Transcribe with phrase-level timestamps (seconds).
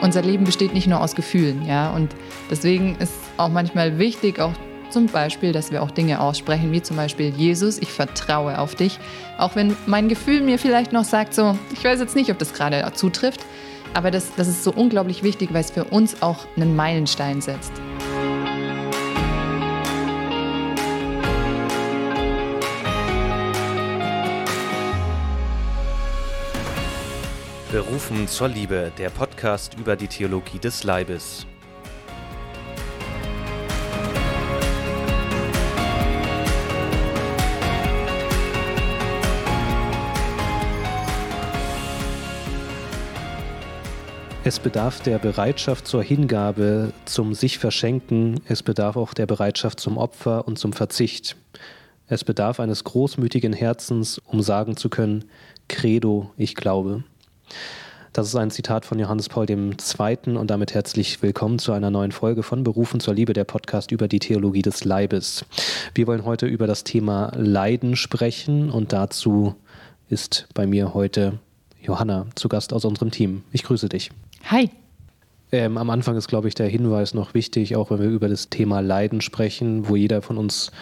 [0.00, 1.90] unser Leben besteht nicht nur aus Gefühlen, ja.
[1.90, 2.14] Und
[2.50, 4.52] deswegen ist auch manchmal wichtig, auch
[4.90, 8.98] zum Beispiel, dass wir auch Dinge aussprechen, wie zum Beispiel Jesus, ich vertraue auf dich.
[9.38, 12.52] Auch wenn mein Gefühl mir vielleicht noch sagt, so, ich weiß jetzt nicht, ob das
[12.52, 13.40] gerade zutrifft,
[13.94, 17.72] aber das, das ist so unglaublich wichtig, weil es für uns auch einen Meilenstein setzt.
[27.72, 31.46] Berufen zur Liebe, der Podcast über die Theologie des Leibes.
[44.42, 49.96] Es bedarf der Bereitschaft zur Hingabe, zum sich verschenken, es bedarf auch der Bereitschaft zum
[49.96, 51.36] Opfer und zum Verzicht.
[52.08, 55.26] Es bedarf eines großmütigen Herzens, um sagen zu können,
[55.68, 57.04] Credo, ich glaube.
[58.12, 60.36] Das ist ein Zitat von Johannes Paul II.
[60.36, 64.08] und damit herzlich willkommen zu einer neuen Folge von Berufen zur Liebe, der Podcast über
[64.08, 65.44] die Theologie des Leibes.
[65.94, 69.54] Wir wollen heute über das Thema Leiden sprechen und dazu
[70.08, 71.38] ist bei mir heute
[71.80, 73.44] Johanna zu Gast aus unserem Team.
[73.52, 74.10] Ich grüße dich.
[74.44, 74.70] Hi.
[75.52, 78.50] Ähm, am Anfang ist, glaube ich, der Hinweis noch wichtig, auch wenn wir über das
[78.50, 80.72] Thema Leiden sprechen, wo jeder von uns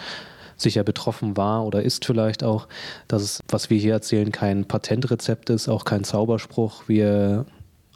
[0.61, 2.67] sicher betroffen war oder ist vielleicht auch,
[3.07, 6.83] dass es, was wir hier erzählen, kein Patentrezept ist, auch kein Zauberspruch.
[6.87, 7.45] Wir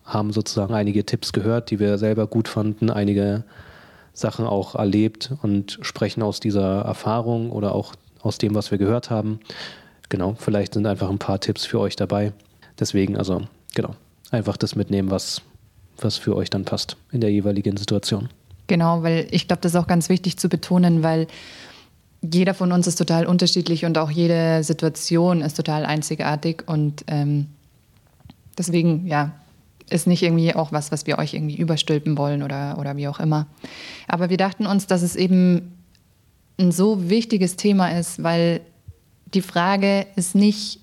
[0.05, 3.43] haben sozusagen einige Tipps gehört, die wir selber gut fanden, einige
[4.13, 9.09] Sachen auch erlebt und sprechen aus dieser Erfahrung oder auch aus dem, was wir gehört
[9.09, 9.39] haben.
[10.09, 12.33] Genau, vielleicht sind einfach ein paar Tipps für euch dabei.
[12.79, 13.41] Deswegen, also,
[13.73, 13.95] genau,
[14.31, 15.41] einfach das mitnehmen, was,
[15.97, 18.29] was für euch dann passt in der jeweiligen Situation.
[18.67, 21.27] Genau, weil ich glaube, das ist auch ganz wichtig zu betonen, weil
[22.31, 27.47] jeder von uns ist total unterschiedlich und auch jede Situation ist total einzigartig und ähm,
[28.57, 29.31] deswegen, ja,
[29.89, 33.19] ist nicht irgendwie auch was, was wir euch irgendwie überstülpen wollen oder, oder wie auch
[33.19, 33.47] immer.
[34.07, 35.73] Aber wir dachten uns, dass es eben
[36.57, 38.61] ein so wichtiges Thema ist, weil
[39.33, 40.79] die Frage ist nicht,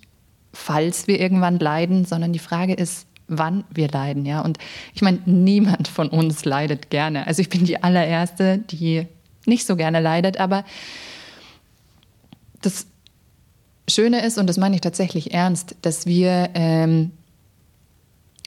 [0.52, 4.42] falls wir irgendwann leiden, sondern die Frage ist, wann wir leiden, ja.
[4.42, 4.58] Und
[4.92, 7.26] ich meine, niemand von uns leidet gerne.
[7.26, 9.06] Also ich bin die allererste, die
[9.46, 10.64] nicht so gerne leidet, aber
[12.62, 12.86] das
[13.88, 17.10] Schöne ist, und das meine ich tatsächlich ernst, dass wir ähm,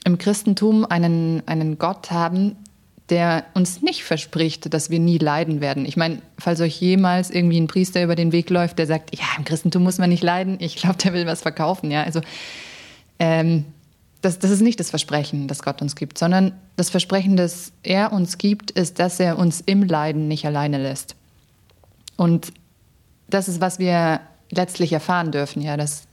[0.04, 2.56] im Christentum einen, einen Gott haben,
[3.10, 5.84] der uns nicht verspricht, dass wir nie leiden werden.
[5.84, 9.26] Ich meine, falls euch jemals irgendwie ein Priester über den Weg läuft, der sagt, ja,
[9.36, 11.90] im Christentum muss man nicht leiden, ich glaube, der will was verkaufen.
[11.90, 12.22] Ja, also
[13.18, 13.66] ähm,
[14.22, 18.12] das, das ist nicht das Versprechen, das Gott uns gibt, sondern das Versprechen, das er
[18.12, 21.14] uns gibt, ist, dass er uns im Leiden nicht alleine lässt.
[22.16, 22.52] Und
[23.28, 24.20] das ist, was wir
[24.50, 26.04] letztlich erfahren dürfen, ja, dass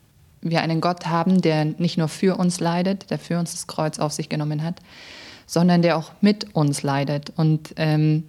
[0.41, 3.99] wir einen Gott haben, der nicht nur für uns leidet, der für uns das Kreuz
[3.99, 4.79] auf sich genommen hat,
[5.45, 7.31] sondern der auch mit uns leidet.
[7.35, 8.23] Und ähm,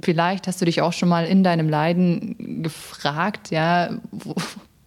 [0.00, 4.34] vielleicht hast du dich auch schon mal in deinem Leiden gefragt, ja, wo,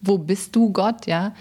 [0.01, 1.33] wo bist du Gott, ja?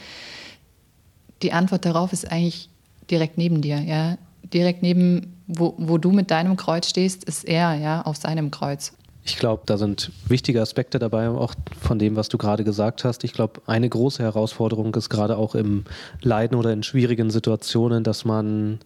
[1.42, 2.68] die Antwort darauf ist eigentlich
[3.10, 4.18] direkt neben dir, ja.
[4.42, 8.92] Direkt neben, wo, wo du mit deinem Kreuz stehst, ist er, ja, auf seinem Kreuz.
[9.28, 13.24] Ich glaube, da sind wichtige Aspekte dabei, auch von dem, was du gerade gesagt hast.
[13.24, 15.84] Ich glaube, eine große Herausforderung ist gerade auch im
[16.22, 18.78] Leiden oder in schwierigen Situationen, dass man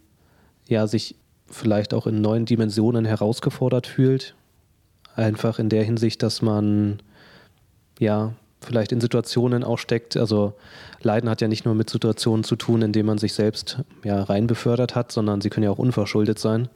[0.66, 1.14] ja sich
[1.46, 4.34] vielleicht auch in neuen Dimensionen herausgefordert fühlt.
[5.14, 7.02] Einfach in der Hinsicht, dass man
[7.98, 10.16] ja vielleicht in Situationen auch steckt.
[10.16, 10.54] Also
[11.02, 14.22] Leiden hat ja nicht nur mit Situationen zu tun, in denen man sich selbst ja
[14.22, 16.70] rein befördert hat, sondern sie können ja auch unverschuldet sein.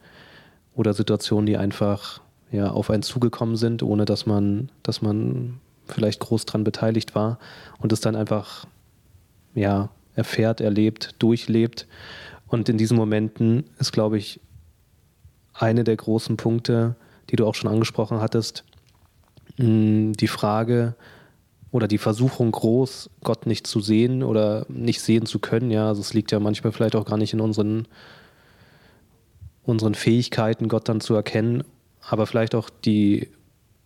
[0.75, 2.21] Oder Situationen, die einfach
[2.55, 7.39] ja auf einen zugekommen sind, ohne dass man, dass man vielleicht groß dran beteiligt war
[7.79, 8.67] und es dann einfach
[9.55, 11.87] ja erfährt, erlebt, durchlebt.
[12.47, 14.41] Und in diesen Momenten ist, glaube ich,
[15.53, 16.95] eine der großen Punkte,
[17.31, 18.65] die du auch schon angesprochen hattest,
[19.59, 20.95] die Frage,
[21.75, 25.73] oder die Versuchung groß, Gott nicht zu sehen oder nicht sehen zu können.
[25.73, 27.89] Ja, also es liegt ja manchmal vielleicht auch gar nicht in unseren,
[29.65, 31.65] unseren Fähigkeiten, Gott dann zu erkennen,
[32.09, 33.29] aber vielleicht auch die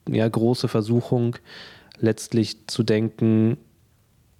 [0.09, 1.37] ja, große Versuchung,
[2.01, 3.59] letztlich zu denken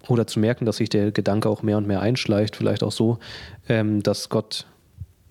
[0.07, 3.19] oder zu merken, dass sich der Gedanke auch mehr und mehr einschleicht, vielleicht auch so,
[3.67, 4.65] ähm, dass Gott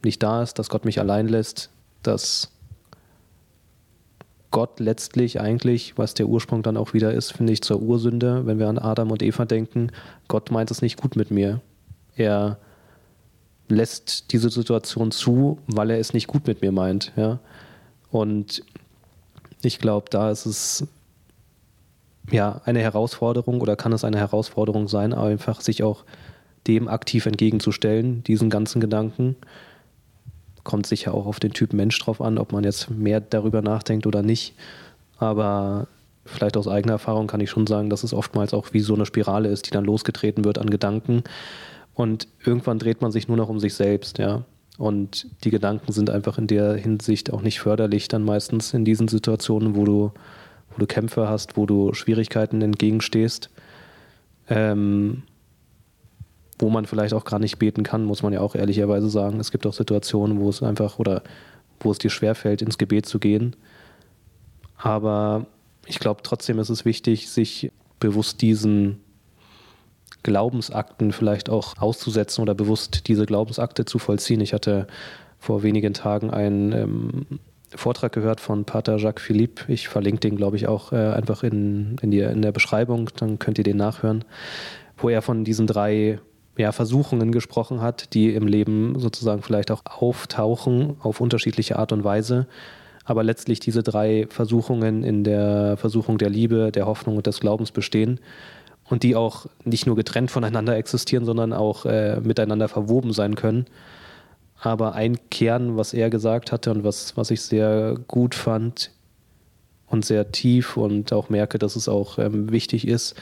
[0.05, 1.71] nicht da ist, dass Gott mich allein lässt,
[2.03, 2.51] dass
[4.51, 8.59] Gott letztlich eigentlich, was der Ursprung dann auch wieder ist, finde ich, zur Ursünde, wenn
[8.59, 9.91] wir an Adam und Eva denken,
[10.27, 11.61] Gott meint es nicht gut mit mir.
[12.17, 12.59] Er
[13.69, 17.13] lässt diese Situation zu, weil er es nicht gut mit mir meint.
[17.17, 17.41] Ja?
[18.11, 18.63] Und
[19.63, 20.87] ich glaube, da ist es
[22.31, 26.05] ja eine Herausforderung oder kann es eine Herausforderung sein, einfach sich auch
[26.67, 29.37] dem aktiv entgegenzustellen, diesen ganzen Gedanken
[30.69, 34.07] Kommt sicher auch auf den Typ Mensch drauf an, ob man jetzt mehr darüber nachdenkt
[34.07, 34.53] oder nicht.
[35.17, 35.87] Aber
[36.27, 39.07] vielleicht aus eigener Erfahrung kann ich schon sagen, dass es oftmals auch wie so eine
[39.07, 41.25] Spirale ist, die dann losgetreten wird an Gedanken.
[41.95, 44.45] Und irgendwann dreht man sich nur noch um sich selbst, ja.
[44.79, 49.09] Und die Gedanken sind einfach in der Hinsicht auch nicht förderlich, dann meistens in diesen
[49.09, 50.13] Situationen, wo du,
[50.71, 53.51] wo du Kämpfe hast, wo du Schwierigkeiten entgegenstehst,
[54.49, 55.25] ähm,
[56.61, 59.41] wo man vielleicht auch gar nicht beten kann, muss man ja auch ehrlicherweise sagen.
[59.41, 61.23] Es gibt auch Situationen, wo es einfach oder
[61.81, 63.57] wo es dir schwerfällt, ins Gebet zu gehen.
[64.77, 65.47] Aber
[65.87, 69.01] ich glaube, trotzdem ist es wichtig, sich bewusst diesen
[70.23, 74.41] Glaubensakten vielleicht auch auszusetzen oder bewusst diese Glaubensakte zu vollziehen.
[74.41, 74.87] Ich hatte
[75.39, 77.27] vor wenigen Tagen einen ähm,
[77.75, 79.71] Vortrag gehört von Pater Jacques Philippe.
[79.73, 83.39] Ich verlinke den, glaube ich, auch äh, einfach in, in, die, in der Beschreibung, dann
[83.39, 84.25] könnt ihr den nachhören,
[84.97, 86.19] wo er von diesen drei
[86.57, 92.05] ja, Versuchungen gesprochen hat, die im Leben sozusagen vielleicht auch auftauchen auf unterschiedliche Art und
[92.05, 92.47] Weise
[93.09, 97.73] aber letztlich diese drei Versuchungen in der Versuchung der Liebe, der Hoffnung und des Glaubens
[97.73, 98.21] bestehen
[98.91, 103.67] und die auch nicht nur getrennt voneinander existieren, sondern auch äh, miteinander verwoben sein können.
[104.61, 108.91] Aber ein Kern, was er gesagt hatte und was, was ich sehr gut fand
[109.87, 113.15] und sehr tief und auch merke, dass es auch ähm, wichtig ist,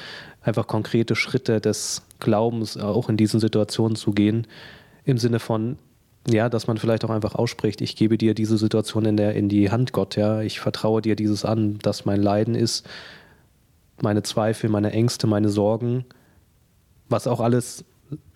[0.43, 4.47] einfach konkrete Schritte des Glaubens auch in diesen Situationen zu gehen,
[5.05, 5.79] im Sinne von,
[6.29, 9.49] ja, dass man vielleicht auch einfach ausspricht, ich gebe dir diese Situation in, der, in
[9.49, 12.87] die Hand, Gott, ja, ich vertraue dir dieses an, dass mein Leiden ist,
[14.01, 16.05] meine Zweifel, meine Ängste, meine Sorgen,
[17.09, 17.85] was auch alles,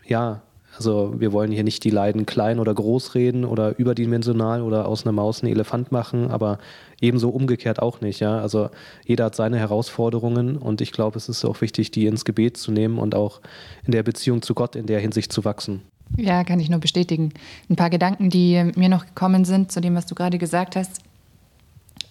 [0.06, 0.42] ja,
[0.76, 5.04] also wir wollen hier nicht die Leiden klein oder groß reden oder überdimensional oder aus
[5.04, 6.58] einer Maus einen Elefant machen, aber
[7.00, 8.38] ebenso umgekehrt auch nicht, ja.
[8.38, 8.70] Also
[9.04, 12.70] jeder hat seine Herausforderungen und ich glaube, es ist auch wichtig, die ins Gebet zu
[12.70, 13.40] nehmen und auch
[13.84, 15.82] in der Beziehung zu Gott in der Hinsicht zu wachsen.
[16.16, 17.32] Ja, kann ich nur bestätigen.
[17.68, 21.02] Ein paar Gedanken, die mir noch gekommen sind zu dem, was du gerade gesagt hast.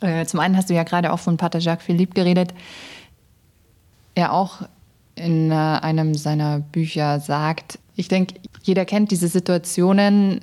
[0.02, 2.54] Äh, zum einen hast du ja gerade auch von Pater Jacques Philippe geredet.
[4.20, 4.64] Er auch
[5.16, 10.42] in äh, einem seiner Bücher sagt, ich denke, jeder kennt diese Situationen,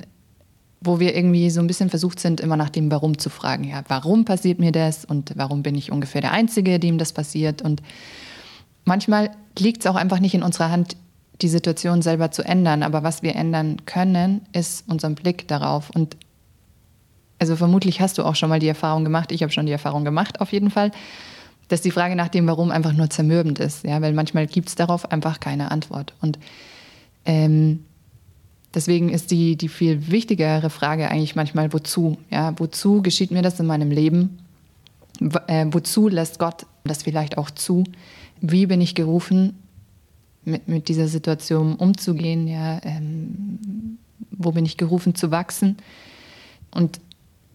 [0.80, 3.64] wo wir irgendwie so ein bisschen versucht sind, immer nach dem Warum zu fragen.
[3.64, 7.60] Ja, warum passiert mir das und warum bin ich ungefähr der Einzige, dem das passiert?
[7.60, 7.82] Und
[8.86, 10.96] manchmal liegt es auch einfach nicht in unserer Hand,
[11.42, 12.82] die Situation selber zu ändern.
[12.82, 15.90] Aber was wir ändern können, ist unseren Blick darauf.
[15.90, 16.16] Und
[17.38, 20.06] also vermutlich hast du auch schon mal die Erfahrung gemacht, ich habe schon die Erfahrung
[20.06, 20.92] gemacht auf jeden Fall,
[21.68, 23.84] dass die Frage nach dem Warum einfach nur zermürbend ist.
[23.84, 24.00] Ja?
[24.00, 26.14] Weil manchmal gibt es darauf einfach keine Antwort.
[26.20, 26.38] Und
[27.24, 27.84] ähm,
[28.74, 32.18] deswegen ist die, die viel wichtigere Frage eigentlich manchmal, wozu?
[32.30, 32.54] Ja?
[32.58, 34.38] Wozu geschieht mir das in meinem Leben?
[35.20, 37.84] Wo, äh, wozu lässt Gott das vielleicht auch zu?
[38.40, 39.54] Wie bin ich gerufen,
[40.46, 43.98] mit, mit dieser Situation umzugehen, ja, ähm,
[44.30, 45.76] wo bin ich gerufen zu wachsen.
[46.70, 47.00] Und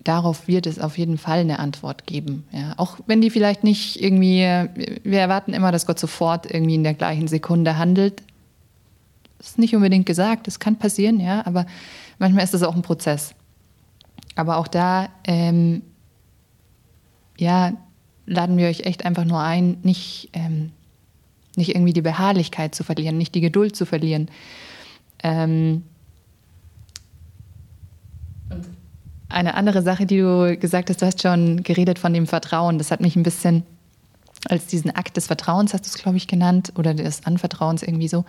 [0.04, 2.46] darauf wird es auf jeden Fall eine Antwort geben.
[2.52, 2.74] Ja.
[2.78, 6.94] Auch wenn die vielleicht nicht irgendwie, wir erwarten immer, dass Gott sofort irgendwie in der
[6.94, 8.24] gleichen Sekunde handelt.
[9.38, 11.66] Das ist nicht unbedingt gesagt, das kann passieren, ja, aber
[12.20, 13.34] manchmal ist das auch ein Prozess.
[14.36, 15.82] Aber auch da, ähm,
[17.38, 17.74] ja,
[18.26, 20.72] laden wir euch echt einfach nur ein, nicht ähm,
[21.56, 24.30] nicht irgendwie die Beharrlichkeit zu verlieren, nicht die Geduld zu verlieren.
[25.24, 25.84] Ähm
[28.50, 28.66] und
[29.32, 32.78] eine andere Sache, die du gesagt hast, du hast schon geredet von dem Vertrauen.
[32.78, 33.64] Das hat mich ein bisschen
[34.50, 38.08] als diesen Akt des Vertrauens, hast du es, glaube ich, genannt, oder des Anvertrauens irgendwie
[38.08, 38.26] so.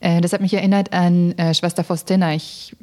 [0.00, 2.34] Äh, das hat mich erinnert an äh, Schwester Faustina.
[2.34, 2.74] Ich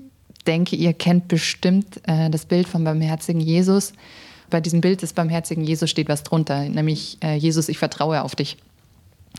[0.48, 3.94] denke, ihr kennt bestimmt äh, das Bild vom barmherzigen Jesus.
[4.50, 8.58] Bei diesem Bild des barmherzigen Jesus steht was drunter, nämlich Jesus, ich vertraue auf dich.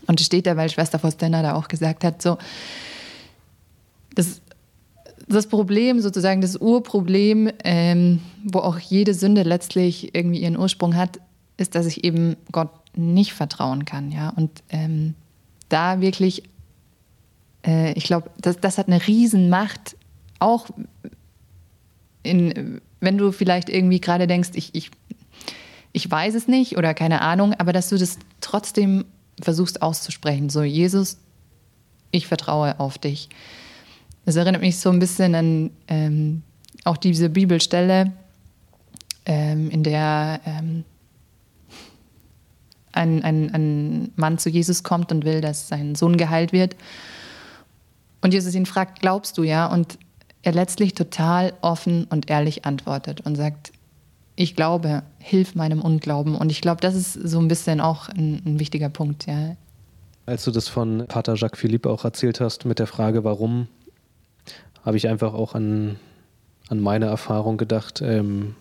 [0.07, 2.39] Und es steht da, weil Schwester Faustina da auch gesagt hat, so,
[4.15, 4.41] das,
[5.33, 11.19] das Problem, sozusagen das Urproblem, ähm, wo auch jede Sünde letztlich irgendwie ihren Ursprung hat,
[11.57, 14.31] ist, dass ich eben Gott nicht vertrauen kann, ja.
[14.31, 15.15] Und ähm,
[15.69, 16.43] da wirklich,
[17.67, 19.97] äh, ich glaube, das, das hat eine Riesenmacht,
[20.39, 20.69] auch
[22.23, 24.91] in, wenn du vielleicht irgendwie gerade denkst, ich, ich,
[25.93, 29.05] ich weiß es nicht oder keine Ahnung, aber dass du das trotzdem
[29.41, 30.51] versuchst auszusprechen.
[30.51, 31.19] So, Jesus,
[32.11, 33.29] ich vertraue auf dich.
[34.25, 36.43] Das erinnert mich so ein bisschen an ähm,
[36.85, 38.13] auch diese Bibelstelle,
[39.25, 40.85] ähm, in der ähm,
[42.93, 46.77] ein, ein, ein Mann zu Jesus kommt und will, dass sein Sohn geheilt wird.
[48.21, 49.67] Und Jesus ihn fragt, glaubst du ja?
[49.67, 49.99] Und
[50.43, 53.73] er letztlich total offen und ehrlich antwortet und sagt,
[54.35, 56.37] ich glaube, hilf meinem Unglauben.
[56.37, 59.57] Und ich glaube, das ist so ein bisschen auch ein, ein, wichtiger Punkt, ja.
[60.27, 63.69] Als du das von Pater Jacques Philippe auch erzählt hast mit der Frage, warum,
[64.85, 65.97] habe ich einfach auch an,
[66.69, 68.55] an meine Erfahrung gedacht, ähm,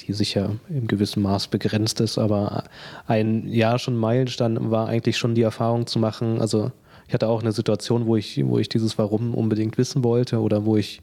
[0.00, 2.64] die sicher im gewissen Maß begrenzt ist, aber
[3.06, 6.40] ein Jahr schon Meilenstein war eigentlich schon die Erfahrung zu machen.
[6.40, 6.72] Also
[7.06, 10.64] ich hatte auch eine Situation, wo ich, wo ich dieses Warum unbedingt wissen wollte oder
[10.64, 11.00] wo ich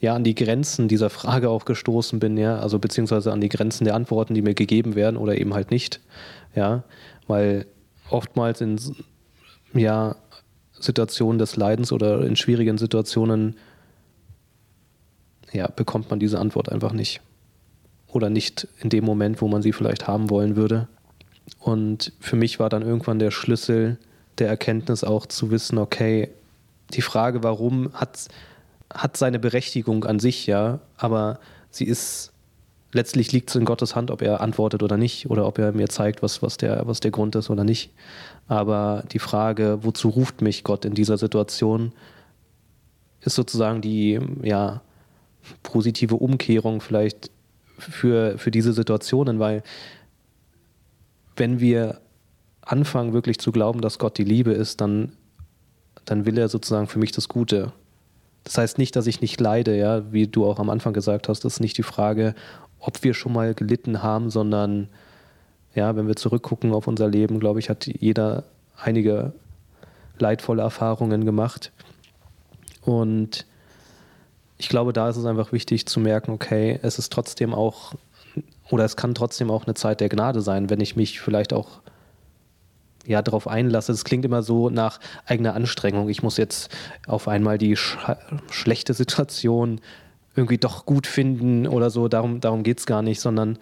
[0.00, 3.84] ja an die Grenzen dieser Frage auch gestoßen bin, ja, also beziehungsweise an die Grenzen
[3.84, 6.00] der Antworten, die mir gegeben werden oder eben halt nicht,
[6.54, 6.82] ja,
[7.26, 7.66] weil
[8.10, 8.78] oftmals in
[9.72, 10.16] ja
[10.84, 13.56] Situationen des Leidens oder in schwierigen Situationen
[15.52, 17.20] ja, bekommt man diese Antwort einfach nicht.
[18.08, 20.88] Oder nicht in dem Moment, wo man sie vielleicht haben wollen würde.
[21.58, 23.98] Und für mich war dann irgendwann der Schlüssel
[24.38, 26.30] der Erkenntnis auch zu wissen, okay,
[26.92, 28.28] die Frage, warum, hat,
[28.92, 31.38] hat seine Berechtigung an sich, ja, aber
[31.70, 32.32] sie ist,
[32.92, 35.88] letztlich liegt es in Gottes Hand, ob er antwortet oder nicht, oder ob er mir
[35.88, 37.90] zeigt, was, was, der, was der Grund ist oder nicht.
[38.46, 41.92] Aber die Frage, wozu ruft mich Gott in dieser Situation,
[43.20, 44.82] ist sozusagen die, ja,
[45.62, 47.30] positive Umkehrung vielleicht
[47.78, 49.62] für, für diese Situationen, weil
[51.36, 52.00] wenn wir
[52.62, 55.12] anfangen wirklich zu glauben, dass Gott die Liebe ist, dann,
[56.04, 57.72] dann will er sozusagen für mich das Gute.
[58.44, 61.44] Das heißt nicht, dass ich nicht leide, ja, wie du auch am Anfang gesagt hast,
[61.44, 62.34] das ist nicht die Frage,
[62.78, 64.88] ob wir schon mal gelitten haben, sondern
[65.74, 68.44] ja, wenn wir zurückgucken auf unser Leben, glaube ich, hat jeder
[68.76, 69.32] einige
[70.18, 71.72] leidvolle Erfahrungen gemacht.
[72.82, 73.46] Und
[74.58, 77.94] ich glaube, da ist es einfach wichtig zu merken, okay, es ist trotzdem auch,
[78.70, 81.80] oder es kann trotzdem auch eine Zeit der Gnade sein, wenn ich mich vielleicht auch
[83.06, 83.92] ja, darauf einlasse.
[83.92, 86.08] Es klingt immer so nach eigener Anstrengung.
[86.08, 86.74] Ich muss jetzt
[87.06, 87.98] auf einmal die sch
[88.50, 89.80] schlechte Situation
[90.36, 92.08] irgendwie doch gut finden oder so.
[92.08, 93.58] Darum, darum geht es gar nicht, sondern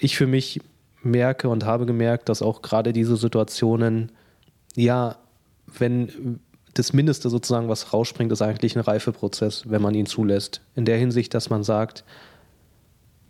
[0.00, 0.60] ich für mich
[1.02, 4.12] merke und habe gemerkt, dass auch gerade diese Situationen,
[4.74, 5.16] ja,
[5.66, 6.40] wenn
[6.74, 10.60] das Mindeste sozusagen, was rausspringt, ist eigentlich ein Reifeprozess, wenn man ihn zulässt.
[10.74, 12.04] In der Hinsicht, dass man sagt,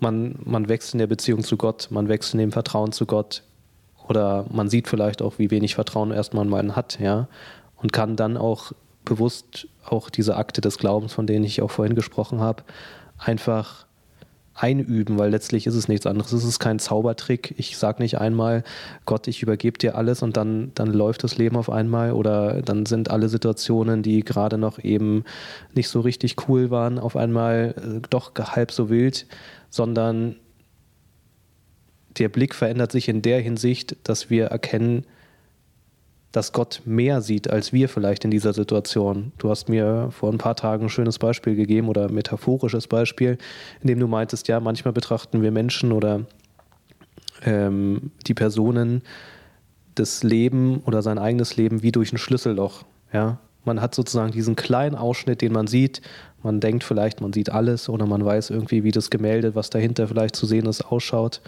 [0.00, 3.42] man, man wächst in der Beziehung zu Gott, man wächst in dem Vertrauen zu Gott,
[4.08, 7.28] oder man sieht vielleicht auch, wie wenig Vertrauen erstmal man hat, ja,
[7.76, 8.72] und kann dann auch
[9.04, 12.62] bewusst auch diese Akte des Glaubens, von denen ich auch vorhin gesprochen habe,
[13.18, 13.87] einfach
[14.60, 16.32] einüben, weil letztlich ist es nichts anderes.
[16.32, 17.54] Es ist kein Zaubertrick.
[17.56, 18.64] Ich sage nicht einmal,
[19.06, 22.84] Gott, ich übergebe dir alles und dann, dann läuft das Leben auf einmal oder dann
[22.86, 25.24] sind alle Situationen, die gerade noch eben
[25.74, 29.26] nicht so richtig cool waren, auf einmal äh, doch halb so wild,
[29.70, 30.36] sondern
[32.18, 35.04] der Blick verändert sich in der Hinsicht, dass wir erkennen,
[36.32, 39.32] dass Gott mehr sieht als wir vielleicht in dieser Situation.
[39.38, 43.38] Du hast mir vor ein paar Tagen ein schönes Beispiel gegeben oder ein metaphorisches Beispiel,
[43.80, 46.26] in dem du meintest, ja, manchmal betrachten wir Menschen oder
[47.44, 49.02] ähm, die Personen
[49.94, 52.85] das Leben oder sein eigenes Leben wie durch ein Schlüsselloch.
[53.12, 53.38] Ja?
[53.64, 56.02] Man hat sozusagen diesen kleinen Ausschnitt, den man sieht.
[56.42, 60.06] Man denkt vielleicht, man sieht alles oder man weiß irgendwie, wie das Gemälde, was dahinter
[60.06, 61.40] vielleicht zu sehen ist, ausschaut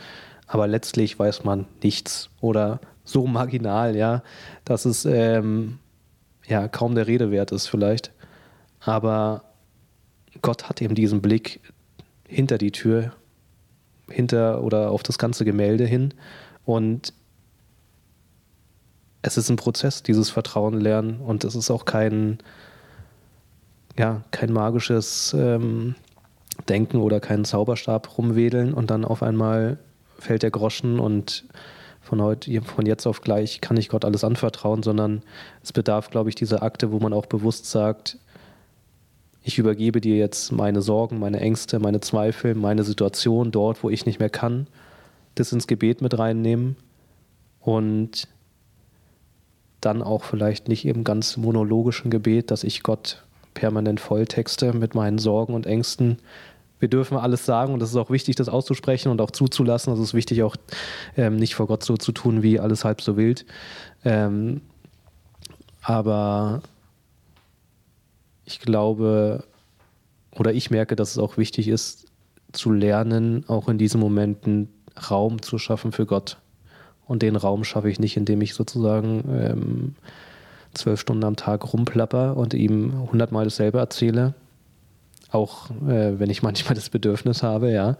[0.50, 4.22] aber letztlich weiß man nichts oder so marginal, ja,
[4.64, 5.78] dass es ähm,
[6.46, 8.12] ja kaum der Rede wert ist vielleicht.
[8.80, 9.44] Aber
[10.42, 11.60] Gott hat eben diesen Blick
[12.26, 13.12] hinter die Tür,
[14.08, 16.14] hinter oder auf das ganze Gemälde hin
[16.64, 17.12] und
[19.22, 22.38] es ist ein Prozess, dieses Vertrauen lernen und es ist auch kein,
[23.98, 25.94] ja, kein magisches ähm,
[26.68, 29.78] Denken oder keinen Zauberstab rumwedeln und dann auf einmal
[30.18, 31.44] fällt der Groschen und
[32.00, 35.22] von heute, von jetzt auf gleich kann ich Gott alles anvertrauen, sondern
[35.62, 38.18] es bedarf, glaube ich, dieser Akte, wo man auch bewusst sagt,
[39.42, 44.06] ich übergebe dir jetzt meine Sorgen, meine Ängste, meine Zweifel, meine Situation dort, wo ich
[44.06, 44.66] nicht mehr kann,
[45.34, 46.76] das ins Gebet mit reinnehmen
[47.60, 48.28] und
[49.80, 55.18] dann auch vielleicht nicht im ganz monologischen Gebet, dass ich Gott permanent volltexte mit meinen
[55.18, 56.18] Sorgen und Ängsten,
[56.80, 59.90] wir dürfen alles sagen und es ist auch wichtig, das auszusprechen und auch zuzulassen.
[59.90, 60.56] Also es ist wichtig, auch
[61.16, 63.46] ähm, nicht vor Gott so zu tun, wie alles halb so wild.
[64.04, 64.62] Ähm,
[65.82, 66.62] aber
[68.44, 69.44] ich glaube
[70.34, 72.06] oder ich merke, dass es auch wichtig ist,
[72.52, 74.68] zu lernen, auch in diesen Momenten
[75.10, 76.38] Raum zu schaffen für Gott.
[77.06, 79.94] Und den Raum schaffe ich nicht, indem ich sozusagen ähm,
[80.74, 84.34] zwölf Stunden am Tag rumplapper und ihm hundertmal dasselbe erzähle,
[85.32, 87.96] auch äh, wenn ich manchmal das Bedürfnis habe, ja.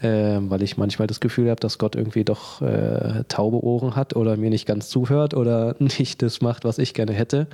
[0.00, 4.16] Äh, weil ich manchmal das Gefühl habe, dass Gott irgendwie doch äh, taube Ohren hat
[4.16, 7.46] oder mir nicht ganz zuhört oder nicht das macht, was ich gerne hätte.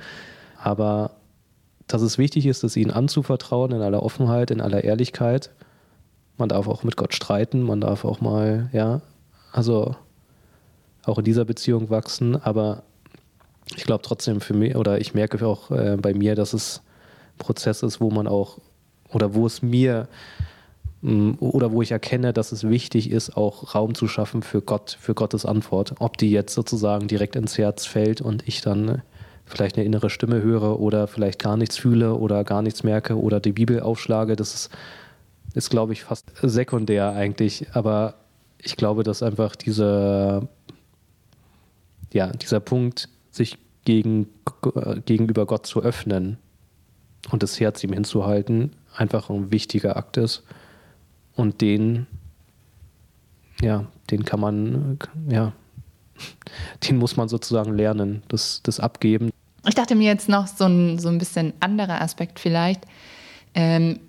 [0.61, 1.11] Aber
[1.87, 5.51] dass es wichtig ist, es ihnen anzuvertrauen in aller Offenheit, in aller Ehrlichkeit.
[6.37, 9.01] Man darf auch mit Gott streiten, man darf auch mal, ja,
[9.51, 9.95] also
[11.05, 12.83] auch in dieser Beziehung wachsen, aber
[13.75, 16.81] ich glaube trotzdem für mich, oder ich merke auch äh, bei mir, dass es
[17.37, 18.59] Prozess ist, wo man auch
[19.11, 20.07] oder wo es mir
[21.01, 24.97] mm, oder wo ich erkenne, dass es wichtig ist, auch Raum zu schaffen für Gott,
[24.99, 25.95] für Gottes Antwort.
[25.99, 29.01] Ob die jetzt sozusagen direkt ins Herz fällt und ich dann
[29.45, 33.39] vielleicht eine innere Stimme höre oder vielleicht gar nichts fühle oder gar nichts merke oder
[33.39, 34.69] die Bibel aufschlage, das ist,
[35.55, 37.67] ist glaube ich, fast sekundär eigentlich.
[37.73, 38.15] Aber
[38.61, 40.47] ich glaube, dass einfach diese,
[42.13, 44.27] ja, dieser Punkt, sich gegen,
[45.05, 46.37] gegenüber Gott zu öffnen
[47.31, 50.43] und das Herz ihm hinzuhalten, einfach ein wichtiger Akt ist.
[51.35, 52.05] Und den,
[53.61, 55.53] ja, den kann man, ja,
[56.89, 59.31] den muss man sozusagen lernen, das, das Abgeben.
[59.67, 62.81] Ich dachte mir jetzt noch so ein, so ein bisschen anderer Aspekt vielleicht,
[63.53, 63.99] ähm,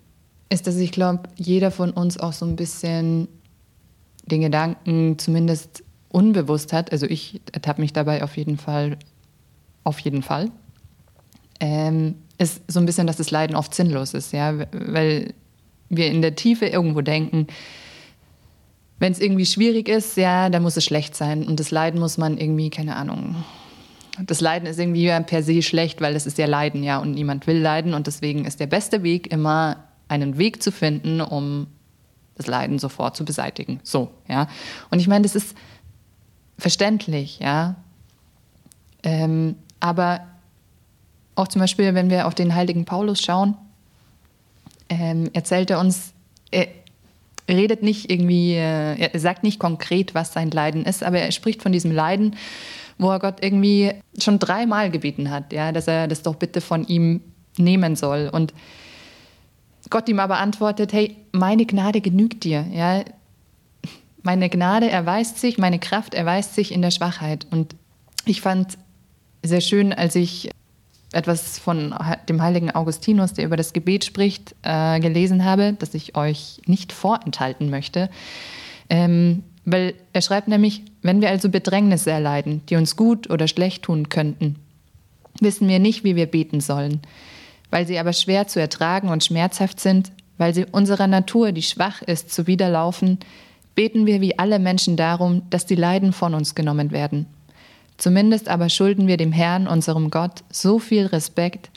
[0.49, 3.29] ist, dass ich glaube, jeder von uns auch so ein bisschen
[4.25, 6.91] den Gedanken zumindest unbewusst hat.
[6.91, 8.99] Also ich ertappe mich dabei auf jeden Fall,
[9.85, 10.51] auf jeden Fall.
[11.61, 15.35] Ähm, ist so ein bisschen, dass das Leiden oft sinnlos ist, ja, weil
[15.91, 17.49] wir in der Tiefe irgendwo denken,
[18.99, 22.17] wenn es irgendwie schwierig ist, ja, dann muss es schlecht sein und das Leiden muss
[22.17, 23.45] man irgendwie, keine Ahnung,
[24.27, 27.47] das Leiden ist irgendwie per se schlecht, weil es ist ja Leiden, ja, und niemand
[27.47, 31.67] will leiden und deswegen ist der beste Weg immer einen Weg zu finden, um
[32.37, 33.81] das Leiden sofort zu beseitigen.
[33.83, 34.49] So, ja.
[34.91, 35.55] Und ich meine, das ist
[36.59, 37.77] verständlich, ja.
[39.03, 40.21] Ähm, aber
[41.35, 43.57] auch zum Beispiel, wenn wir auf den heiligen Paulus schauen,
[44.89, 46.13] ähm, erzählt er uns,
[46.51, 46.69] er
[47.49, 51.63] redet nicht irgendwie, äh, er sagt nicht konkret, was sein Leiden ist, aber er spricht
[51.63, 52.37] von diesem Leiden,
[52.99, 56.87] wo er Gott irgendwie schon dreimal gebeten hat, ja, dass er das doch bitte von
[56.87, 57.23] ihm
[57.57, 58.29] nehmen soll.
[58.33, 58.53] Und
[59.89, 63.03] Gott ihm aber antwortet, hey, meine Gnade genügt dir, ja.
[64.23, 67.47] Meine Gnade erweist sich, meine Kraft erweist sich in der Schwachheit.
[67.51, 67.75] Und
[68.27, 68.77] ich fand
[69.43, 70.51] sehr schön, als ich
[71.13, 71.95] etwas von
[72.29, 76.93] dem heiligen Augustinus, der über das Gebet spricht, äh, gelesen habe, das ich euch nicht
[76.93, 78.11] vorenthalten möchte.
[78.89, 83.83] Ähm, weil er schreibt nämlich, wenn wir also Bedrängnisse erleiden, die uns gut oder schlecht
[83.83, 84.57] tun könnten,
[85.41, 87.01] wissen wir nicht, wie wir beten sollen.
[87.71, 92.03] Weil sie aber schwer zu ertragen und schmerzhaft sind, weil sie unserer Natur, die schwach
[92.03, 93.19] ist, zuwiderlaufen,
[93.75, 97.27] beten wir wie alle Menschen darum, dass die Leiden von uns genommen werden.
[98.01, 101.71] Zumindest aber schulden wir dem Herrn, unserem Gott, so viel Respekt,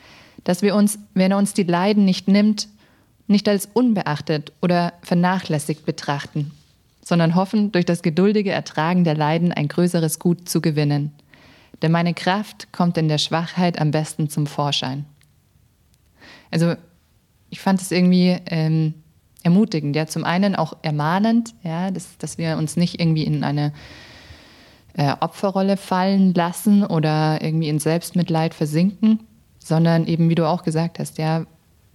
[0.44, 2.68] dass wir uns, wenn er uns die Leiden nicht nimmt,
[3.28, 6.52] nicht als unbeachtet oder vernachlässigt betrachten
[7.04, 11.12] sondern hoffen, durch das geduldige Ertragen der Leiden ein größeres Gut zu gewinnen.
[11.82, 15.06] Denn meine Kraft kommt in der Schwachheit am besten zum Vorschein.
[16.50, 16.76] Also
[17.50, 18.94] ich fand es irgendwie ähm,
[19.44, 23.74] ermutigend, ja, zum einen auch ermahnend, ja, dass, dass wir uns nicht irgendwie in eine
[24.94, 29.20] äh, Opferrolle fallen lassen oder irgendwie in Selbstmitleid versinken,
[29.60, 31.46] sondern eben, wie du auch gesagt hast, ja,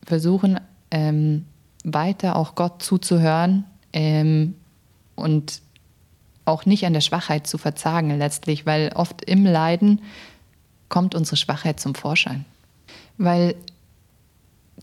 [0.05, 0.59] versuchen
[0.91, 1.45] ähm,
[1.85, 4.55] weiter auch Gott zuzuhören, ähm,
[5.19, 5.61] und
[6.45, 10.01] auch nicht an der Schwachheit zu verzagen letztlich, weil oft im Leiden
[10.89, 12.47] kommt unsere Schwachheit zum Vorschein.
[13.19, 13.55] Weil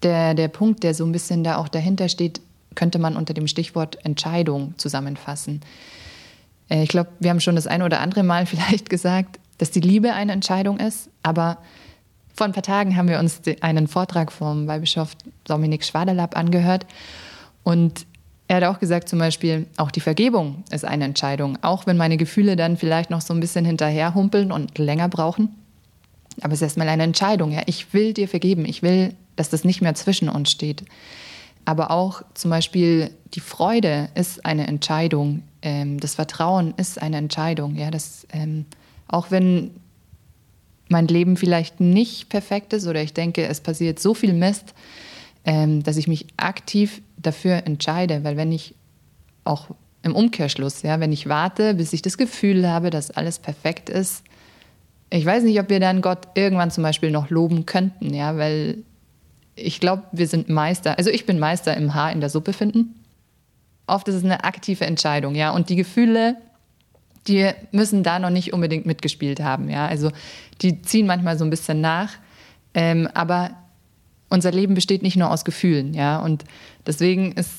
[0.04, 2.42] der, der Punkt, der so ein bisschen da auch dahinter steht,
[2.76, 5.62] könnte man unter dem Stichwort Entscheidung zusammenfassen.
[6.70, 9.82] Äh, ich glaube, wir haben schon das ein oder andere Mal vielleicht gesagt, dass die
[9.82, 11.58] Liebe eine Entscheidung ist, aber
[12.34, 16.86] vor ein paar Tagen haben wir uns einen Vortrag vom Weihbischof Dominik Schwaderlapp angehört
[17.64, 18.06] und
[18.48, 22.18] er hat auch gesagt, zum Beispiel, auch die Vergebung ist eine Entscheidung, auch wenn meine
[22.18, 25.56] Gefühle dann vielleicht noch so ein bisschen hinterherhumpeln und länger brauchen.
[26.42, 27.52] Aber es ist erstmal eine Entscheidung.
[27.52, 28.66] Ja, ich will dir vergeben.
[28.66, 30.84] Ich will, dass das nicht mehr zwischen uns steht.
[31.64, 35.42] Aber auch zum Beispiel die Freude ist eine Entscheidung.
[35.66, 37.76] Ähm, das Vertrauen ist eine Entscheidung.
[37.76, 38.66] Ja, das, ähm,
[39.08, 39.72] auch wenn
[40.88, 44.76] mein Leben vielleicht nicht perfekt ist oder ich denke, es passiert so viel Mist,
[45.44, 48.76] ähm, dass ich mich aktiv dafür entscheide, weil wenn ich
[49.44, 49.70] auch
[50.04, 54.24] im Umkehrschluss, ja, wenn ich warte, bis ich das Gefühl habe, dass alles perfekt ist,
[55.10, 58.84] ich weiß nicht, ob wir dann Gott irgendwann zum Beispiel noch loben könnten, ja, weil
[59.56, 62.94] ich glaube, wir sind Meister, also ich bin Meister im Haar in der Suppe finden.
[63.88, 66.38] Oft ist es eine aktive Entscheidung, ja, und die Gefühle,
[67.28, 70.12] die müssen da noch nicht unbedingt mitgespielt haben, ja, also
[70.62, 72.12] die ziehen manchmal so ein bisschen nach,
[72.74, 73.52] ähm, aber
[74.30, 76.20] unser Leben besteht nicht nur aus Gefühlen, ja.
[76.20, 76.44] Und
[76.86, 77.52] deswegen ist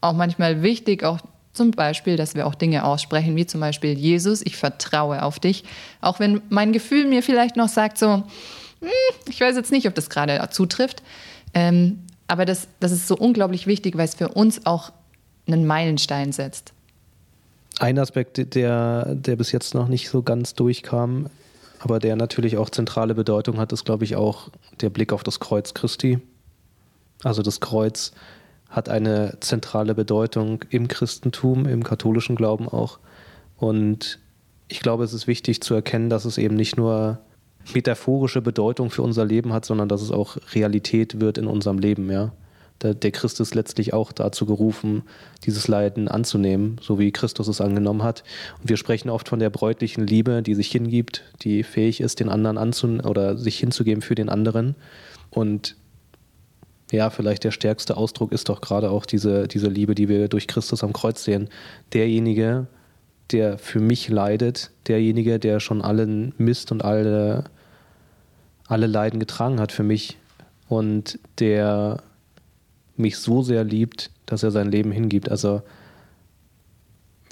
[0.00, 1.18] auch manchmal wichtig, auch
[1.52, 5.64] zum Beispiel, dass wir auch Dinge aussprechen, wie zum Beispiel Jesus, ich vertraue auf dich.
[6.00, 8.24] Auch wenn mein Gefühl mir vielleicht noch sagt, so,
[8.80, 8.90] hm,
[9.28, 11.02] ich weiß jetzt nicht, ob das gerade zutrifft.
[11.54, 14.92] Ähm, aber das, das ist so unglaublich wichtig, weil es für uns auch
[15.46, 16.72] einen Meilenstein setzt.
[17.78, 21.28] Ein Aspekt, der, der bis jetzt noch nicht so ganz durchkam,
[21.78, 24.48] aber der natürlich auch zentrale Bedeutung hat, ist, glaube ich, auch
[24.80, 26.18] der Blick auf das Kreuz Christi.
[27.22, 28.12] Also das Kreuz
[28.70, 32.98] hat eine zentrale Bedeutung im Christentum, im katholischen Glauben auch.
[33.56, 34.18] Und
[34.68, 37.18] ich glaube, es ist wichtig zu erkennen, dass es eben nicht nur
[37.74, 42.10] metaphorische Bedeutung für unser Leben hat, sondern dass es auch Realität wird in unserem Leben,
[42.10, 42.32] ja.
[42.82, 45.02] Der, der Christ ist letztlich auch dazu gerufen,
[45.44, 48.22] dieses Leiden anzunehmen, so wie Christus es angenommen hat.
[48.60, 52.28] Und wir sprechen oft von der bräutlichen Liebe, die sich hingibt, die fähig ist, den
[52.28, 54.74] anderen anzunehmen oder sich hinzugeben für den anderen.
[55.30, 55.76] Und
[56.92, 60.46] ja, vielleicht der stärkste Ausdruck ist doch gerade auch diese, diese Liebe, die wir durch
[60.46, 61.48] Christus am Kreuz sehen.
[61.92, 62.66] Derjenige,
[63.32, 67.44] der für mich leidet, derjenige, der schon allen Mist und alle,
[68.68, 70.16] alle Leiden getragen hat für mich
[70.68, 72.02] und der
[72.98, 75.30] mich so sehr liebt, dass er sein Leben hingibt.
[75.30, 75.62] Also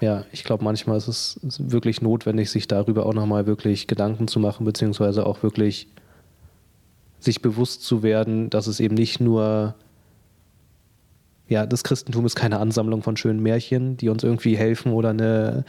[0.01, 4.41] ja, ich glaube, manchmal ist es wirklich notwendig, sich darüber auch nochmal wirklich Gedanken zu
[4.41, 5.89] machen, beziehungsweise auch wirklich
[7.21, 9.75] sich bewusst zu werden, dass es eben nicht nur,
[11.49, 15.65] ja, das Christentum ist keine Ansammlung von schönen Märchen, die uns irgendwie helfen oder eine,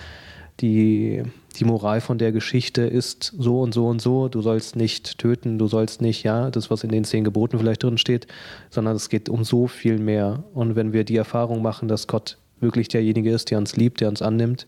[0.62, 1.24] die,
[1.58, 5.58] die Moral von der Geschichte ist so und so und so, du sollst nicht töten,
[5.58, 8.28] du sollst nicht, ja, das, was in den zehn Geboten vielleicht drin steht,
[8.70, 10.44] sondern es geht um so viel mehr.
[10.54, 14.10] Und wenn wir die Erfahrung machen, dass Gott wirklich derjenige ist, der uns liebt, der
[14.10, 14.68] uns annimmt,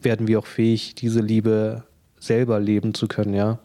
[0.00, 1.84] werden wir auch fähig, diese Liebe
[2.20, 3.58] selber leben zu können, ja.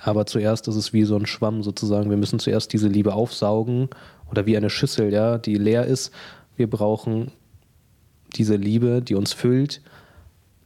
[0.00, 2.10] Aber zuerst ist es wie so ein Schwamm sozusagen.
[2.10, 3.88] Wir müssen zuerst diese Liebe aufsaugen
[4.30, 6.12] oder wie eine Schüssel, ja, die leer ist.
[6.56, 7.32] Wir brauchen
[8.34, 9.80] diese Liebe, die uns füllt,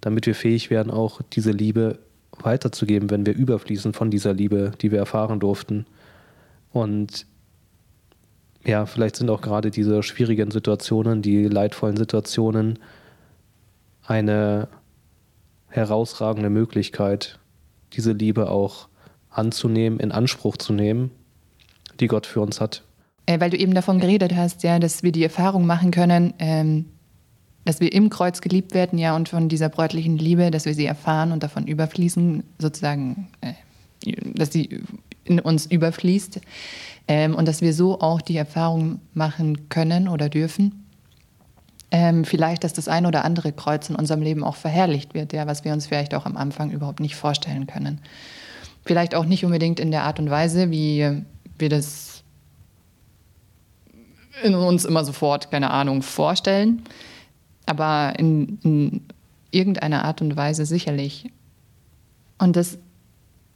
[0.01, 1.99] damit wir fähig werden, auch diese Liebe
[2.39, 5.87] weiterzugeben, wenn wir überfließen von dieser Liebe, die wir erfahren durften.
[6.73, 7.27] Und
[8.65, 12.79] ja, vielleicht sind auch gerade diese schwierigen Situationen, die leidvollen Situationen
[14.05, 14.69] eine
[15.69, 17.39] herausragende Möglichkeit,
[17.93, 18.89] diese Liebe auch
[19.31, 21.11] anzunehmen, in Anspruch zu nehmen,
[22.01, 22.83] die Gott für uns hat.
[23.27, 26.87] Äh, weil du eben davon geredet hast, ja, dass wir die Erfahrung machen können, ähm,
[27.69, 30.87] dass wir im Kreuz geliebt werden, ja, und von dieser bräutlichen Liebe, dass wir sie
[30.87, 33.53] erfahren und davon überfließen, sozusagen, äh,
[34.25, 34.81] dass sie
[35.25, 36.41] in uns überfließt
[37.09, 40.87] ähm, und dass wir so auch die Erfahrung machen können oder dürfen.
[41.91, 45.47] Ähm, vielleicht, dass das ein oder andere Kreuz in unserem Leben auch verherrlicht wird, ja,
[45.47, 48.01] was wir uns vielleicht auch am Anfang überhaupt nicht vorstellen können.
[48.87, 51.23] Vielleicht auch nicht unbedingt in der Art und Weise, wie
[51.59, 52.23] wir das
[54.43, 56.83] in uns immer sofort, keine Ahnung, vorstellen,
[57.69, 59.01] aber in, in
[59.51, 61.31] irgendeiner Art und Weise sicherlich.
[62.39, 62.79] Und das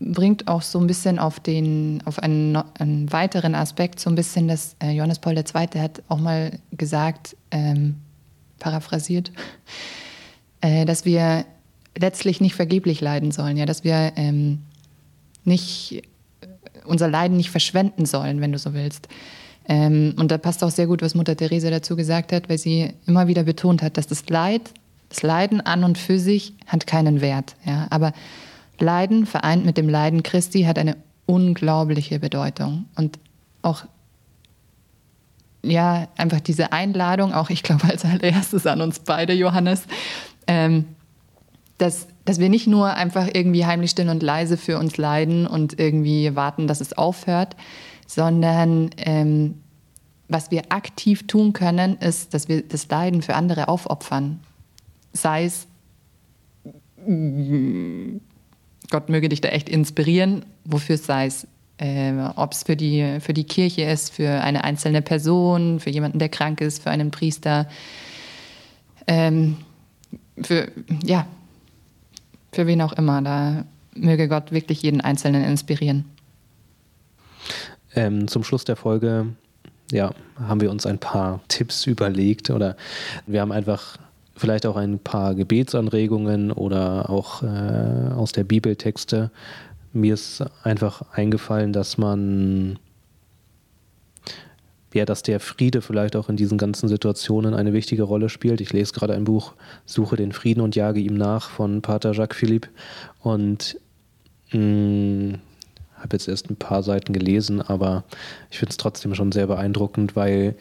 [0.01, 4.49] bringt auch so ein bisschen auf, den, auf einen, einen weiteren Aspekt, so ein bisschen,
[4.49, 5.81] dass äh, Johannes Paul II.
[5.81, 7.97] hat auch mal gesagt, ähm,
[8.59, 9.33] paraphrasiert,
[10.61, 11.45] äh, dass wir
[11.97, 14.61] letztlich nicht vergeblich leiden sollen, ja, dass wir ähm,
[15.45, 16.03] nicht
[16.85, 19.09] unser Leiden nicht verschwenden sollen, wenn du so willst.
[19.69, 22.93] Ähm, und da passt auch sehr gut, was Mutter Therese dazu gesagt hat, weil sie
[23.07, 24.73] immer wieder betont hat, dass das Leid,
[25.09, 27.55] das Leiden an und für sich hat keinen Wert.
[27.65, 27.87] Ja?
[27.91, 28.13] Aber
[28.79, 30.97] Leiden vereint mit dem Leiden Christi hat eine
[31.27, 32.87] unglaubliche Bedeutung.
[32.97, 33.19] Und
[33.63, 33.85] auch
[35.65, 39.85] ja, einfach diese Einladung, auch ich glaube als allererstes an uns beide, Johannes,
[40.49, 40.87] ähm,
[41.79, 45.79] dass dass wir nicht nur einfach irgendwie heimlich still und leise für uns leiden und
[45.79, 47.57] irgendwie warten, dass es aufhört,
[48.15, 49.55] sondern ähm,
[50.29, 54.41] was wir aktiv tun können, ist, dass wir das Leiden für andere aufopfern.
[55.13, 55.67] Sei es,
[58.91, 61.47] Gott möge dich da echt inspirieren, wofür sei es,
[61.79, 66.19] äh, ob es für die, für die Kirche ist, für eine einzelne Person, für jemanden,
[66.19, 67.67] der krank ist, für einen Priester,
[69.07, 69.57] ähm,
[70.41, 70.71] für,
[71.03, 71.27] ja,
[72.53, 73.23] für wen auch immer.
[73.23, 76.05] Da möge Gott wirklich jeden Einzelnen inspirieren.
[77.95, 79.27] Ähm, zum Schluss der Folge
[79.91, 82.77] ja, haben wir uns ein paar Tipps überlegt oder
[83.27, 83.99] wir haben einfach
[84.35, 89.31] vielleicht auch ein paar Gebetsanregungen oder auch äh, aus der Bibeltexte.
[89.93, 92.79] Mir ist einfach eingefallen, dass man
[94.95, 98.61] ja, dass der Friede vielleicht auch in diesen ganzen Situationen eine wichtige Rolle spielt.
[98.61, 99.55] Ich lese gerade ein Buch
[99.87, 102.69] Suche den Frieden und jage ihm nach von Pater Jacques Philippe
[103.21, 103.79] und
[104.49, 105.39] hm,
[106.03, 108.05] habe jetzt erst ein paar Seiten gelesen, aber
[108.51, 110.57] ich finde es trotzdem schon sehr beeindruckend, weil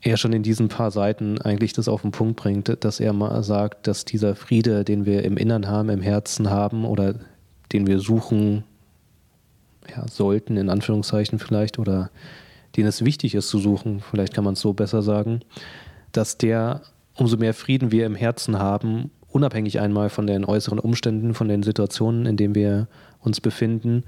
[0.00, 3.42] er schon in diesen paar Seiten eigentlich das auf den Punkt bringt, dass er mal
[3.42, 7.16] sagt, dass dieser Friede, den wir im Innern haben, im Herzen haben oder
[7.72, 8.64] den wir suchen,
[9.90, 12.10] ja, sollten, in Anführungszeichen vielleicht, oder
[12.76, 15.40] denen es wichtig ist zu suchen, vielleicht kann man es so besser sagen,
[16.12, 16.82] dass der,
[17.16, 21.62] umso mehr Frieden wir im Herzen haben, unabhängig einmal von den äußeren Umständen, von den
[21.62, 22.88] Situationen, in denen wir
[23.20, 24.04] uns befinden,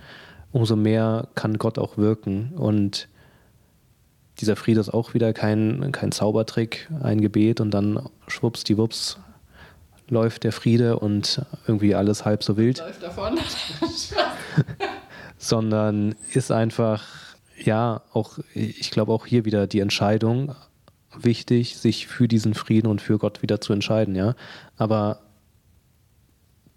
[0.52, 2.54] umso mehr kann Gott auch wirken.
[2.56, 3.08] Und
[4.40, 9.18] dieser Friede ist auch wieder kein, kein Zaubertrick, ein Gebet und dann schwupps die Wups
[10.08, 12.78] läuft der Friede und irgendwie alles halb so wild.
[12.78, 13.38] Läuft davon.
[15.36, 17.04] Sondern ist einfach,
[17.62, 20.54] ja, auch, ich glaube auch hier wieder die Entscheidung
[21.16, 24.34] wichtig, sich für diesen Frieden und für Gott wieder zu entscheiden, ja.
[24.76, 25.20] Aber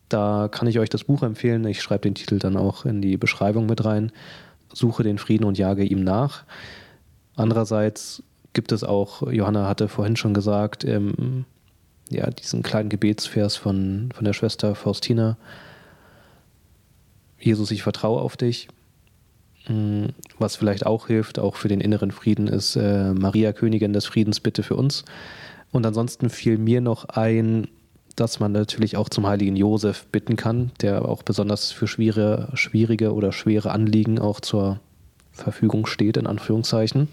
[0.10, 1.66] da kann ich euch das Buch empfehlen.
[1.66, 4.12] Ich schreibe den Titel dann auch in die Beschreibung mit rein.
[4.74, 6.44] Suche den Frieden und jage ihm nach.
[7.36, 11.46] Andererseits gibt es auch, Johanna hatte vorhin schon gesagt, ähm,
[12.10, 15.38] ja, diesen kleinen Gebetsvers von, von der Schwester Faustina.
[17.40, 18.68] Jesus, ich vertraue auf dich.
[20.40, 24.40] Was vielleicht auch hilft, auch für den inneren Frieden, ist äh, Maria, Königin des Friedens,
[24.40, 25.06] bitte für uns.
[25.72, 27.68] Und ansonsten fiel mir noch ein,
[28.16, 33.14] dass man natürlich auch zum heiligen Josef bitten kann, der auch besonders für schwere, schwierige
[33.14, 34.80] oder schwere Anliegen auch zur
[35.32, 37.08] Verfügung steht, in Anführungszeichen.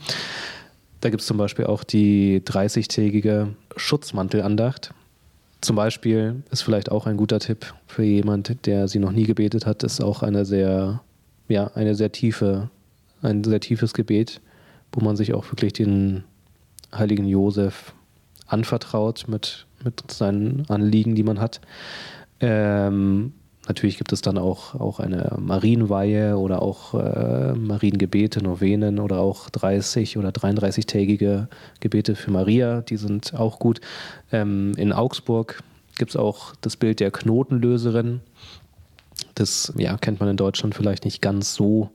[1.01, 4.92] Da gibt es zum Beispiel auch die 30-tägige Schutzmantelandacht.
[5.61, 9.66] Zum Beispiel ist vielleicht auch ein guter Tipp für jemand, der sie noch nie gebetet
[9.66, 11.01] hat, ist auch eine sehr,
[11.48, 12.70] ja, eine sehr tiefe,
[13.22, 14.40] ein sehr tiefes Gebet,
[14.92, 16.24] wo man sich auch wirklich den
[16.94, 17.92] heiligen Josef
[18.46, 21.61] anvertraut mit mit seinen Anliegen, die man hat.
[22.40, 23.32] Ähm,
[23.66, 29.50] natürlich gibt es dann auch, auch eine Marienweihe oder auch äh, Mariengebete, Novenen oder auch
[29.50, 31.48] 30 oder 33-tägige
[31.80, 33.80] Gebete für Maria, die sind auch gut.
[34.32, 35.62] Ähm, in Augsburg
[35.98, 38.20] gibt es auch das Bild der Knotenlöserin.
[39.38, 41.90] Das ja, kennt man in Deutschland vielleicht nicht ganz so,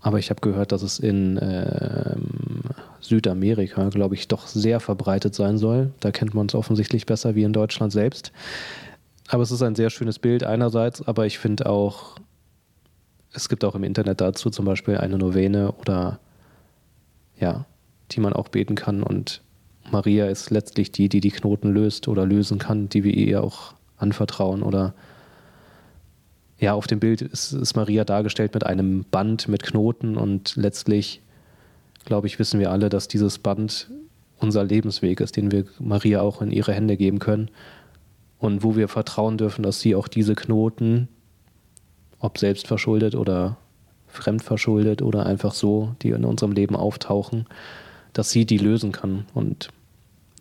[0.00, 2.62] aber ich habe gehört, dass es in ähm,
[3.00, 5.92] Südamerika, glaube ich, doch sehr verbreitet sein soll.
[6.00, 8.32] Da kennt man es offensichtlich besser wie in Deutschland selbst.
[9.28, 12.16] Aber es ist ein sehr schönes Bild einerseits, aber ich finde auch,
[13.32, 16.18] es gibt auch im Internet dazu zum Beispiel eine Novene oder
[17.38, 17.64] ja,
[18.10, 19.04] die man auch beten kann.
[19.04, 19.40] Und
[19.92, 23.74] Maria ist letztlich die, die die Knoten löst oder lösen kann, die wir ihr auch
[23.98, 24.64] anvertrauen.
[24.64, 24.94] Oder
[26.62, 31.20] ja, auf dem Bild ist, ist Maria dargestellt mit einem Band mit Knoten und letztlich
[32.04, 33.90] glaube ich, wissen wir alle, dass dieses Band
[34.38, 37.50] unser Lebensweg ist, den wir Maria auch in ihre Hände geben können.
[38.38, 41.08] Und wo wir vertrauen dürfen, dass sie auch diese Knoten,
[42.18, 43.56] ob selbst verschuldet oder
[44.08, 47.46] fremd verschuldet oder einfach so, die in unserem Leben auftauchen,
[48.12, 49.26] dass sie die lösen kann.
[49.34, 49.68] Und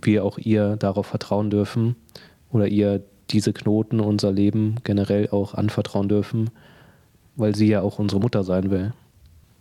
[0.02, 1.96] wir auch ihr darauf vertrauen dürfen
[2.52, 6.50] oder ihr diese Knoten unser Leben generell auch anvertrauen dürfen,
[7.36, 8.94] weil sie ja auch unsere Mutter sein will.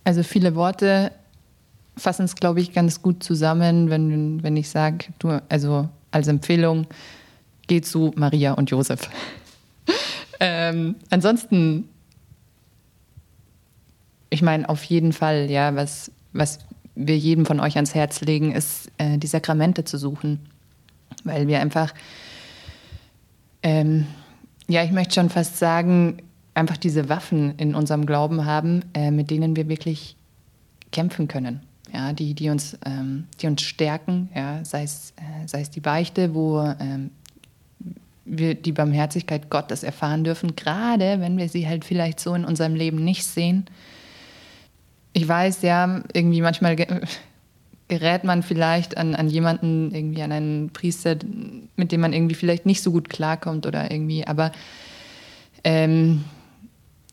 [0.04, 1.12] Also viele Worte
[1.96, 6.86] fassen es, glaube ich, ganz gut zusammen, wenn, wenn ich sage, du, also als Empfehlung,
[7.66, 9.08] geh zu Maria und Josef.
[10.40, 11.88] ähm, ansonsten,
[14.30, 16.60] ich meine, auf jeden Fall, ja, was, was
[16.94, 20.40] wir jedem von euch ans Herz legen, ist, äh, die Sakramente zu suchen.
[21.24, 21.92] Weil wir einfach,
[23.62, 24.06] ähm,
[24.68, 26.22] ja, ich möchte schon fast sagen,
[26.54, 30.16] einfach diese Waffen in unserem Glauben haben, äh, mit denen wir wirklich
[30.92, 35.60] kämpfen können ja, die, die, uns, ähm, die uns stärken, ja, sei, es, äh, sei
[35.62, 37.10] es die Beichte, wo ähm,
[38.24, 42.74] wir die Barmherzigkeit Gottes erfahren dürfen, gerade wenn wir sie halt vielleicht so in unserem
[42.74, 43.66] Leben nicht sehen.
[45.12, 46.76] Ich weiß ja, irgendwie manchmal
[47.90, 51.16] gerät man vielleicht an, an jemanden, irgendwie an einen Priester,
[51.76, 54.52] mit dem man irgendwie vielleicht nicht so gut klarkommt oder irgendwie, aber
[55.64, 56.24] ähm,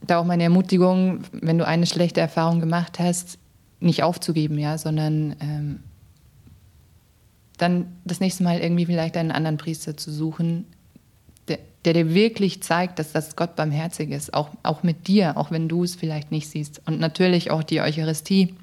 [0.05, 3.39] da auch meine Ermutigung, wenn du eine schlechte Erfahrung gemacht hast,
[3.79, 5.79] nicht aufzugeben, ja, sondern ähm,
[7.57, 10.65] dann das nächste Mal irgendwie vielleicht einen anderen Priester zu suchen,
[11.47, 15.49] der, der dir wirklich zeigt, dass das Gott barmherzig ist, auch, auch mit dir, auch
[15.49, 16.81] wenn du es vielleicht nicht siehst.
[16.85, 18.53] Und natürlich auch die Eucharistie,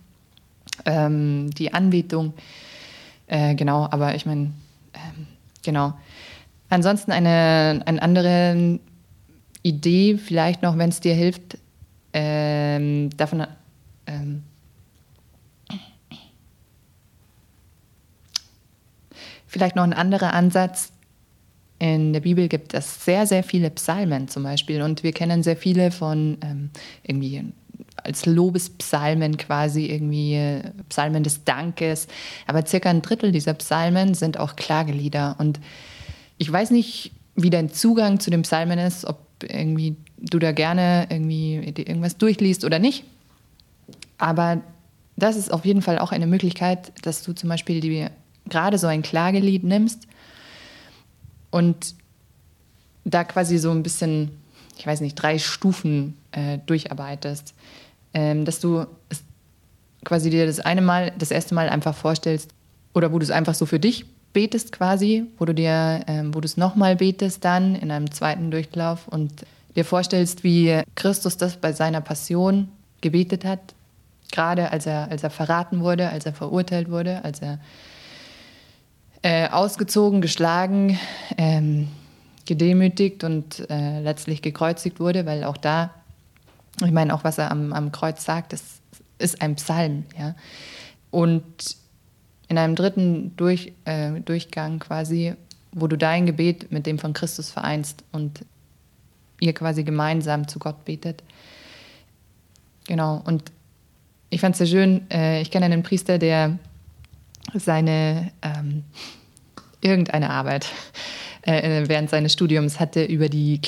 [0.85, 2.35] ähm, die Anbetung,
[3.27, 4.53] äh, genau, aber ich meine,
[4.95, 5.27] ähm,
[5.63, 5.95] genau.
[6.69, 8.79] Ansonsten eine, eine andere
[9.63, 11.59] Idee, vielleicht noch, wenn es dir hilft,
[12.13, 13.47] ähm, davon
[14.07, 14.43] ähm,
[19.55, 20.91] Vielleicht noch ein anderer Ansatz.
[21.79, 25.57] In der Bibel gibt es sehr, sehr viele Psalmen zum Beispiel und wir kennen sehr
[25.57, 26.71] viele von ähm,
[27.05, 27.53] irgendwie
[27.97, 32.07] als Lobespsalmen quasi irgendwie äh, Psalmen des Dankes.
[32.47, 35.37] Aber circa ein Drittel dieser Psalmen sind auch Klagelieder.
[35.39, 35.61] Und
[36.39, 41.07] ich weiß nicht, wie dein Zugang zu den Psalmen ist, ob irgendwie du da gerne
[41.11, 43.05] irgendwie irgendwas durchliest oder nicht.
[44.19, 44.61] Aber
[45.17, 48.07] das ist auf jeden Fall auch eine Möglichkeit, dass du zum Beispiel die
[48.49, 50.07] gerade so ein Klagelied nimmst
[51.51, 51.95] und
[53.05, 54.31] da quasi so ein bisschen
[54.79, 57.55] ich weiß nicht, drei Stufen äh, durcharbeitest.
[58.13, 58.87] Ähm, dass du
[60.05, 62.51] quasi dir das eine Mal, das erste Mal einfach vorstellst,
[62.93, 66.41] oder wo du es einfach so für dich betest quasi, wo du dir, ähm, wo
[66.41, 69.33] du es nochmal betest dann in einem zweiten Durchlauf und
[69.77, 72.69] dir vorstellst, wie Christus das bei seiner Passion
[73.01, 73.61] gebetet hat,
[74.33, 77.59] gerade als er, als er verraten wurde, als er verurteilt wurde, als er
[79.23, 80.99] äh, ausgezogen, geschlagen,
[81.39, 81.89] ähm,
[82.45, 85.95] gedemütigt und äh, letztlich gekreuzigt wurde, weil auch da,
[86.81, 88.81] ich meine, auch was er am, am Kreuz sagt, das
[89.19, 90.05] ist ein Psalm.
[90.19, 90.35] Ja?
[91.11, 91.45] Und
[92.49, 95.35] in einem dritten Durch, äh, Durchgang quasi,
[95.73, 98.45] wo du dein Gebet mit dem von Christus vereinst und
[99.41, 101.23] ihr quasi gemeinsam zu Gott betet.
[102.87, 103.51] Genau, und
[104.31, 106.59] ich fand es sehr schön, äh, ich kenne einen Priester, der
[107.55, 108.85] seine ähm,
[109.81, 110.67] irgendeine Arbeit
[111.43, 113.61] äh, während seines Studiums hatte über die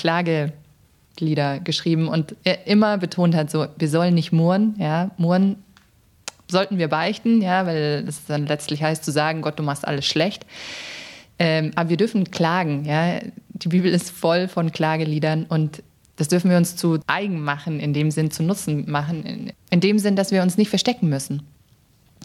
[1.16, 5.56] Klagelieder geschrieben und er immer betont hat, so, wir sollen nicht murren, ja, murren
[6.48, 10.06] sollten wir beichten, ja, weil das dann letztlich heißt zu sagen, Gott, du machst alles
[10.06, 10.46] schlecht.
[11.38, 13.18] Ähm, aber wir dürfen klagen, ja.
[13.48, 15.82] Die Bibel ist voll von Klageliedern und
[16.16, 19.80] das dürfen wir uns zu eigen machen, in dem Sinn zu Nutzen machen, in, in
[19.80, 21.42] dem Sinn, dass wir uns nicht verstecken müssen.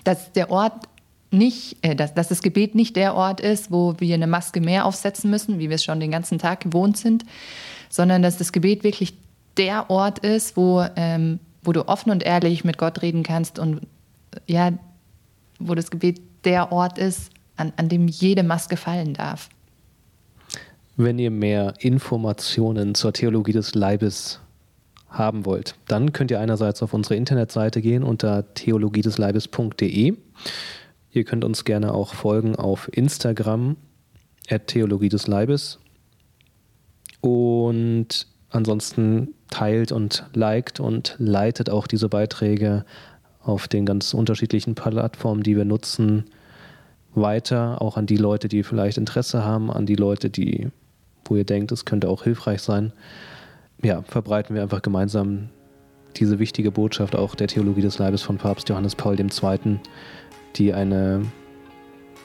[0.03, 0.87] Dass der Ort
[1.31, 4.85] nicht, äh, dass, dass das Gebet nicht der Ort ist, wo wir eine Maske mehr
[4.85, 7.25] aufsetzen müssen, wie wir es schon den ganzen Tag gewohnt sind,
[7.89, 9.13] sondern dass das Gebet wirklich
[9.57, 13.81] der Ort ist, wo, ähm, wo du offen und ehrlich mit Gott reden kannst und
[14.47, 14.71] ja,
[15.59, 19.49] wo das Gebet der Ort ist, an, an dem jede Maske fallen darf.
[20.97, 24.39] Wenn ihr mehr Informationen zur Theologie des Leibes
[25.09, 30.15] haben wollt, dann könnt ihr einerseits auf unsere Internetseite gehen unter theologiedesleibes.de.
[31.11, 33.75] Ihr könnt uns gerne auch folgen auf Instagram,
[34.49, 35.79] at Theologie des Leibes.
[37.19, 42.85] Und ansonsten teilt und liked und leitet auch diese Beiträge
[43.43, 46.25] auf den ganz unterschiedlichen Plattformen, die wir nutzen,
[47.13, 50.69] weiter, auch an die Leute, die vielleicht Interesse haben, an die Leute, die,
[51.25, 52.93] wo ihr denkt, es könnte auch hilfreich sein.
[53.83, 55.49] Ja, verbreiten wir einfach gemeinsam
[56.15, 59.79] diese wichtige Botschaft auch der Theologie des Leibes von Papst Johannes Paul II
[60.55, 61.25] die eine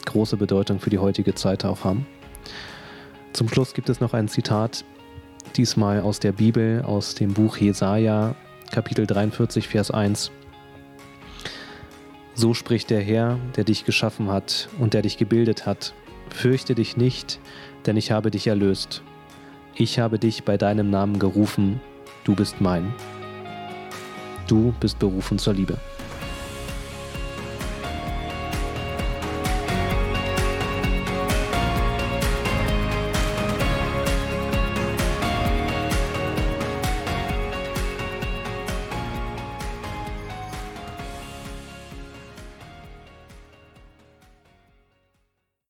[0.04, 2.06] große Bedeutung für die heutige Zeit auch haben.
[3.32, 4.84] Zum Schluss gibt es noch ein Zitat,
[5.56, 8.34] diesmal aus der Bibel, aus dem Buch Jesaja,
[8.70, 10.30] Kapitel 43, Vers 1.
[12.34, 15.94] So spricht der Herr, der dich geschaffen hat und der dich gebildet hat.
[16.30, 17.40] Fürchte dich nicht,
[17.86, 19.02] denn ich habe dich erlöst.
[19.74, 21.80] Ich habe dich bei deinem Namen gerufen,
[22.24, 22.94] du bist mein.
[24.46, 25.78] Du bist berufen zur Liebe.